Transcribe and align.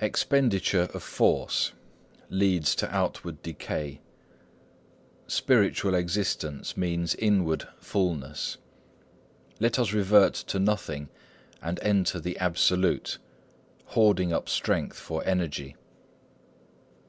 "Expenditure 0.00 0.88
of 0.92 1.04
force 1.04 1.70
leads 2.30 2.74
to 2.74 2.92
outward 2.92 3.40
decay, 3.44 4.00
Spiritual 5.28 5.94
existence 5.94 6.76
means 6.76 7.14
inward 7.14 7.68
fulness. 7.78 8.56
Let 9.60 9.78
us 9.78 9.92
revert 9.92 10.34
to 10.34 10.58
Nothing 10.58 11.10
and 11.62 11.78
enter 11.80 12.18
the 12.18 12.36
Absolute, 12.38 13.18
Hoarding 13.94 14.32
up 14.32 14.48
strength 14.48 14.98
for 14.98 15.24
Energy. 15.24 15.76